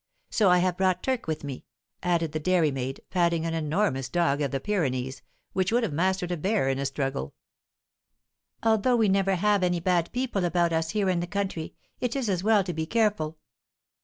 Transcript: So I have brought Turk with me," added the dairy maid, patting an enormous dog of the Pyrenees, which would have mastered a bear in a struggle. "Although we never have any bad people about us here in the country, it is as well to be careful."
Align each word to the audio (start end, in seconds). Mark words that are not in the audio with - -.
So 0.31 0.49
I 0.49 0.57
have 0.57 0.77
brought 0.77 1.03
Turk 1.03 1.27
with 1.27 1.43
me," 1.43 1.63
added 2.01 2.31
the 2.31 2.39
dairy 2.39 2.71
maid, 2.71 3.01
patting 3.11 3.45
an 3.45 3.53
enormous 3.53 4.09
dog 4.09 4.41
of 4.41 4.49
the 4.49 4.59
Pyrenees, 4.59 5.21
which 5.53 5.71
would 5.71 5.83
have 5.83 5.93
mastered 5.93 6.31
a 6.31 6.37
bear 6.37 6.69
in 6.69 6.79
a 6.79 6.87
struggle. 6.87 7.35
"Although 8.63 8.95
we 8.95 9.07
never 9.09 9.35
have 9.35 9.61
any 9.61 9.79
bad 9.79 10.11
people 10.11 10.43
about 10.43 10.73
us 10.73 10.89
here 10.89 11.07
in 11.07 11.19
the 11.19 11.27
country, 11.27 11.75
it 11.99 12.15
is 12.15 12.29
as 12.31 12.43
well 12.43 12.63
to 12.63 12.73
be 12.73 12.87
careful." 12.87 13.37